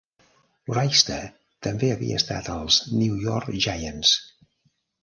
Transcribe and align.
Wrighster 0.71 1.19
també 1.67 1.91
havia 1.97 2.17
estat 2.23 2.51
als 2.55 2.81
New 2.99 3.23
York 3.31 3.57
Giants. 3.69 4.21